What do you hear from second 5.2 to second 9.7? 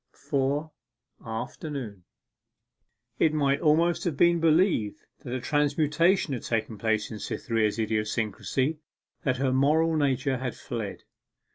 a transmutation had taken place in Cytherea's idiosyncrasy, that her